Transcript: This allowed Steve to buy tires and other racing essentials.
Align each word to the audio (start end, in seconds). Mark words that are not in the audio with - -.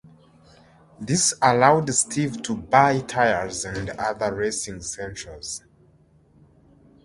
This 0.99 1.35
allowed 1.43 1.93
Steve 1.93 2.41
to 2.41 2.57
buy 2.57 3.01
tires 3.01 3.65
and 3.65 3.91
other 3.91 4.33
racing 4.33 4.77
essentials. 4.77 5.63